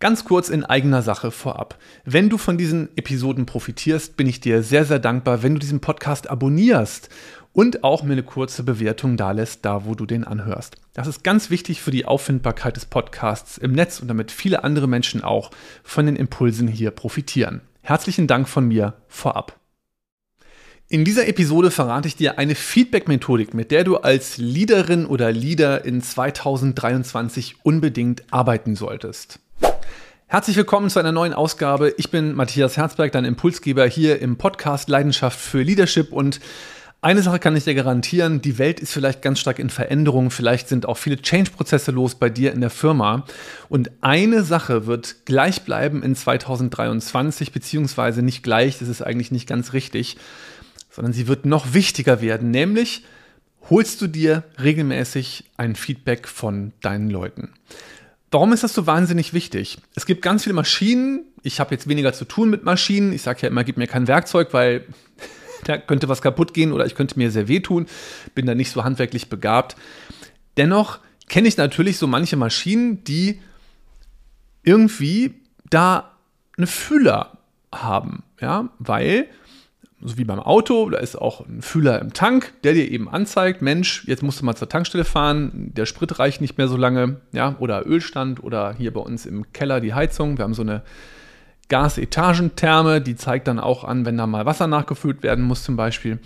[0.00, 1.78] Ganz kurz in eigener Sache vorab.
[2.06, 5.80] Wenn du von diesen Episoden profitierst, bin ich dir sehr, sehr dankbar, wenn du diesen
[5.80, 7.10] Podcast abonnierst
[7.52, 10.76] und auch mir eine kurze Bewertung da lässt, da wo du den anhörst.
[10.94, 14.88] Das ist ganz wichtig für die Auffindbarkeit des Podcasts im Netz und damit viele andere
[14.88, 15.50] Menschen auch
[15.82, 17.60] von den Impulsen hier profitieren.
[17.82, 19.60] Herzlichen Dank von mir vorab.
[20.88, 25.84] In dieser Episode verrate ich dir eine Feedback-Methodik, mit der du als Leaderin oder Leader
[25.84, 29.40] in 2023 unbedingt arbeiten solltest.
[30.32, 31.92] Herzlich willkommen zu einer neuen Ausgabe.
[31.96, 36.38] Ich bin Matthias Herzberg, dein Impulsgeber hier im Podcast Leidenschaft für Leadership und
[37.00, 40.68] eine Sache kann ich dir garantieren, die Welt ist vielleicht ganz stark in Veränderung, vielleicht
[40.68, 43.24] sind auch viele Change-Prozesse los bei dir in der Firma.
[43.68, 49.48] Und eine Sache wird gleich bleiben in 2023, beziehungsweise nicht gleich, das ist eigentlich nicht
[49.48, 50.16] ganz richtig,
[50.90, 53.04] sondern sie wird noch wichtiger werden, nämlich
[53.68, 57.48] holst du dir regelmäßig ein Feedback von deinen Leuten.
[58.30, 59.78] Warum ist das so wahnsinnig wichtig?
[59.96, 61.24] Es gibt ganz viele Maschinen.
[61.42, 63.12] Ich habe jetzt weniger zu tun mit Maschinen.
[63.12, 64.86] Ich sage ja immer, gib mir kein Werkzeug, weil
[65.64, 67.86] da könnte was kaputt gehen oder ich könnte mir sehr wehtun,
[68.34, 69.76] bin da nicht so handwerklich begabt.
[70.56, 73.40] Dennoch kenne ich natürlich so manche Maschinen, die
[74.62, 75.34] irgendwie
[75.68, 76.12] da
[76.56, 77.38] eine Fühler
[77.72, 79.26] haben, ja, weil
[80.02, 83.60] so wie beim Auto, da ist auch ein Fühler im Tank, der dir eben anzeigt,
[83.60, 87.20] Mensch, jetzt musst du mal zur Tankstelle fahren, der Sprit reicht nicht mehr so lange,
[87.32, 90.82] ja, oder Ölstand oder hier bei uns im Keller die Heizung, wir haben so eine
[91.68, 96.18] Gasetagentherme, die zeigt dann auch an, wenn da mal Wasser nachgefüllt werden muss zum Beispiel.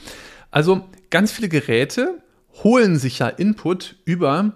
[0.50, 2.22] Also ganz viele Geräte
[2.62, 4.52] holen sich ja Input über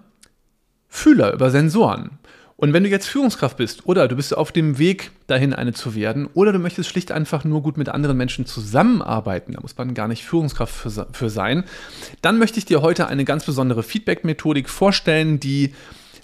[0.87, 2.17] Fühler, über Sensoren.
[2.59, 5.95] Und wenn du jetzt Führungskraft bist oder du bist auf dem Weg dahin, eine zu
[5.95, 9.93] werden, oder du möchtest schlicht einfach nur gut mit anderen Menschen zusammenarbeiten, da muss man
[9.93, 11.63] gar nicht Führungskraft für, für sein,
[12.21, 15.73] dann möchte ich dir heute eine ganz besondere Feedback-Methodik vorstellen, die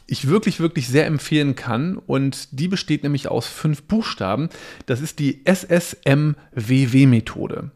[0.08, 1.98] ich wirklich, wirklich sehr empfehlen kann.
[1.98, 4.50] Und die besteht nämlich aus fünf Buchstaben.
[4.88, 7.72] Das ist die SSMWW-Methode.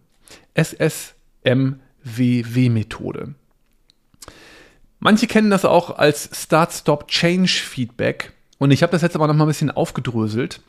[0.53, 3.35] SSMWW-Methode.
[4.99, 8.33] Manche kennen das auch als Start-Stop-Change-Feedback.
[8.59, 10.61] Und ich habe das jetzt aber noch mal ein bisschen aufgedröselt.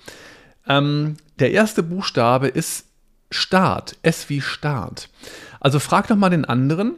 [0.67, 2.87] Ähm, der erste Buchstabe ist
[3.31, 3.97] Start.
[4.03, 5.11] S wie Start.
[5.61, 6.95] Also frag doch mal den anderen,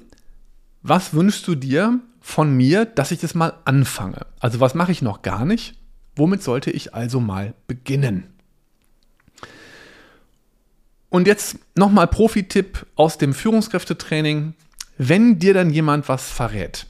[0.82, 4.26] was wünschst du dir von mir, dass ich das mal anfange.
[4.38, 5.75] Also was mache ich noch gar nicht?
[6.14, 8.28] Womit sollte ich also mal beginnen?
[11.09, 14.54] Und jetzt nochmal Profi-Tipp aus dem Führungskräftetraining.
[14.98, 16.86] Wenn dir dann jemand was verrät,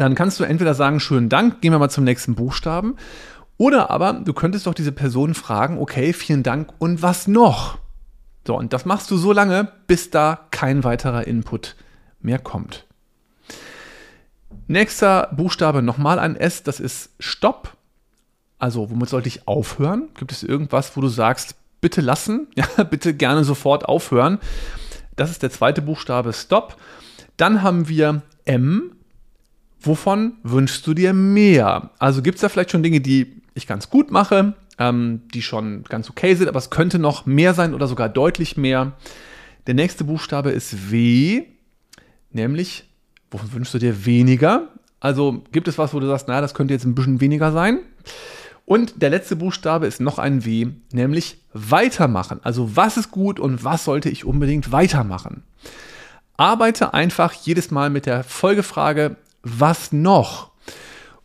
[0.00, 2.96] dann kannst du entweder sagen, schönen Dank, gehen wir mal zum nächsten Buchstaben.
[3.58, 7.78] Oder aber du könntest doch diese Person fragen, okay, vielen Dank und was noch?
[8.46, 11.76] So, und das machst du so lange, bis da kein weiterer Input
[12.20, 12.86] mehr kommt.
[14.66, 17.76] Nächster Buchstabe nochmal ein S, das ist Stopp.
[18.58, 20.08] Also, womit sollte ich aufhören?
[20.14, 22.48] Gibt es irgendwas, wo du sagst, bitte lassen?
[22.56, 24.38] Ja, bitte gerne sofort aufhören.
[25.16, 26.78] Das ist der zweite Buchstabe Stop.
[27.36, 28.92] Dann haben wir M.
[29.80, 31.90] Wovon wünschst du dir mehr?
[31.98, 35.84] Also gibt es da vielleicht schon Dinge, die ich ganz gut mache, ähm, die schon
[35.84, 38.92] ganz okay sind, aber es könnte noch mehr sein oder sogar deutlich mehr.
[39.66, 41.44] Der nächste Buchstabe ist W,
[42.30, 42.84] nämlich
[43.30, 44.68] Wovon wünschst du dir weniger?
[44.98, 47.78] Also gibt es was, wo du sagst, na, das könnte jetzt ein bisschen weniger sein?
[48.66, 52.40] Und der letzte Buchstabe ist noch ein W, nämlich weitermachen.
[52.42, 55.42] Also was ist gut und was sollte ich unbedingt weitermachen?
[56.36, 60.50] Arbeite einfach jedes Mal mit der Folgefrage, was noch?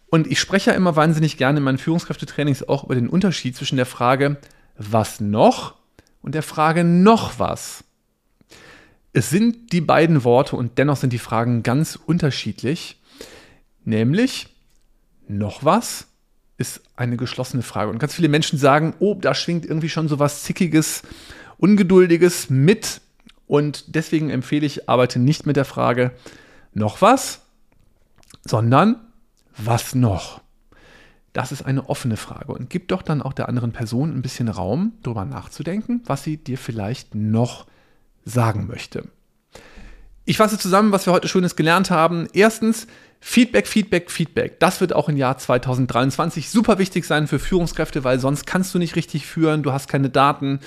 [0.10, 3.76] Und ich spreche ja immer wahnsinnig gerne in meinen Führungskräftetrainings auch über den Unterschied zwischen
[3.76, 4.38] der Frage,
[4.78, 5.76] was noch
[6.22, 7.84] und der Frage noch was.
[9.14, 13.02] Es sind die beiden Worte und dennoch sind die Fragen ganz unterschiedlich.
[13.84, 14.48] Nämlich,
[15.28, 16.08] noch was
[16.58, 17.92] ist eine geschlossene Frage.
[17.92, 21.04] Und ganz viele Menschen sagen, oh, da schwingt irgendwie schon so was Zickiges,
[21.58, 23.02] Ungeduldiges mit.
[23.48, 26.12] Und deswegen empfehle ich, arbeite nicht mit der Frage,
[26.74, 27.45] noch was,
[28.48, 28.98] sondern
[29.58, 30.42] was noch?
[31.34, 34.48] Das ist eine offene Frage und gib doch dann auch der anderen Person ein bisschen
[34.48, 37.66] Raum, darüber nachzudenken, was sie dir vielleicht noch
[38.24, 39.10] sagen möchte.
[40.24, 42.28] Ich fasse zusammen, was wir heute Schönes gelernt haben.
[42.34, 42.88] Erstens,
[43.20, 44.60] Feedback, Feedback, Feedback.
[44.60, 48.80] Das wird auch im Jahr 2023 super wichtig sein für Führungskräfte, weil sonst kannst du
[48.80, 50.60] nicht richtig führen, du hast keine Daten.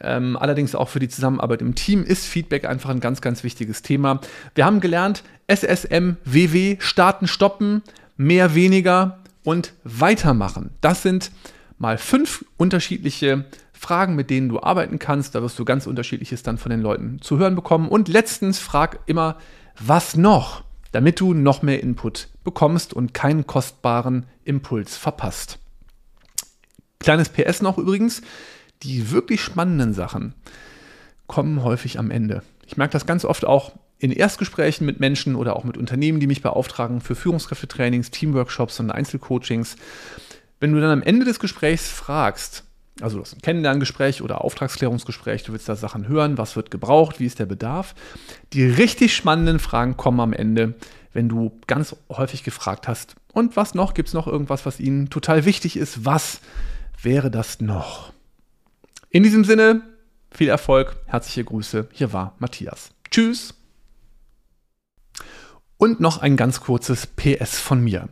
[0.00, 3.82] Ähm, allerdings auch für die Zusammenarbeit im Team ist Feedback einfach ein ganz, ganz wichtiges
[3.82, 4.20] Thema.
[4.54, 5.22] Wir haben gelernt,
[5.54, 7.82] SSM, WW, starten, stoppen,
[8.16, 10.70] mehr, weniger und weitermachen.
[10.80, 11.30] Das sind
[11.78, 15.34] mal fünf unterschiedliche Fragen, mit denen du arbeiten kannst.
[15.34, 17.88] Da wirst du ganz unterschiedliches dann von den Leuten zu hören bekommen.
[17.88, 19.36] Und letztens frag immer,
[19.80, 20.62] was noch,
[20.92, 25.58] damit du noch mehr Input bekommst und keinen kostbaren Impuls verpasst.
[27.00, 28.22] Kleines PS noch übrigens,
[28.84, 30.34] die wirklich spannenden Sachen
[31.26, 32.42] kommen häufig am Ende.
[32.66, 33.72] Ich merke das ganz oft auch
[34.02, 38.90] in Erstgesprächen mit Menschen oder auch mit Unternehmen, die mich beauftragen für Führungskräftetrainings, Teamworkshops und
[38.90, 39.76] Einzelcoachings.
[40.58, 42.64] Wenn du dann am Ende des Gesprächs fragst,
[43.00, 47.20] also das ist ein Kennenlerngespräch oder Auftragsklärungsgespräch, du willst da Sachen hören, was wird gebraucht,
[47.20, 47.94] wie ist der Bedarf.
[48.52, 50.74] Die richtig spannenden Fragen kommen am Ende,
[51.12, 53.94] wenn du ganz häufig gefragt hast, und was noch?
[53.94, 56.04] Gibt es noch irgendwas, was Ihnen total wichtig ist?
[56.04, 56.40] Was
[57.00, 58.12] wäre das noch?
[59.10, 59.82] In diesem Sinne,
[60.30, 61.88] viel Erfolg, herzliche Grüße.
[61.92, 62.90] Hier war Matthias.
[63.10, 63.54] Tschüss.
[65.82, 68.08] Und noch ein ganz kurzes PS von mir.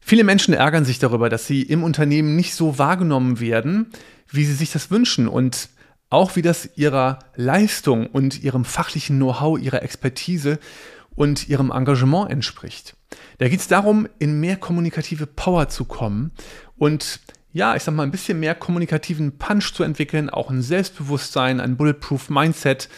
[0.00, 3.86] Viele Menschen ärgern sich darüber, dass sie im Unternehmen nicht so wahrgenommen werden,
[4.28, 5.70] wie sie sich das wünschen und
[6.10, 10.58] auch wie das ihrer Leistung und ihrem fachlichen Know-how, ihrer Expertise
[11.14, 12.96] und ihrem Engagement entspricht.
[13.38, 16.32] Da geht es darum, in mehr kommunikative Power zu kommen
[16.76, 17.20] und
[17.54, 21.78] ja, ich sag mal, ein bisschen mehr kommunikativen Punch zu entwickeln, auch ein Selbstbewusstsein, ein
[21.78, 22.90] Bulletproof Mindset,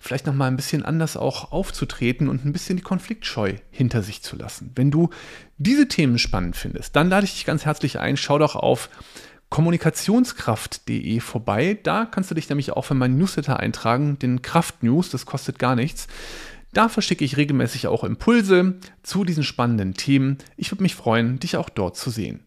[0.00, 4.34] vielleicht nochmal ein bisschen anders auch aufzutreten und ein bisschen die Konfliktscheu hinter sich zu
[4.34, 4.72] lassen.
[4.74, 5.10] Wenn du
[5.58, 8.88] diese Themen spannend findest, dann lade ich dich ganz herzlich ein, schau doch auf
[9.50, 11.78] kommunikationskraft.de vorbei.
[11.82, 15.58] Da kannst du dich nämlich auch für meinen Newsletter eintragen, den Kraft News, das kostet
[15.58, 16.08] gar nichts.
[16.72, 20.38] Da verschicke ich regelmäßig auch Impulse zu diesen spannenden Themen.
[20.56, 22.44] Ich würde mich freuen, dich auch dort zu sehen.